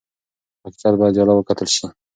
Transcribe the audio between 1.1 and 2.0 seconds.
جلا وکتل شي.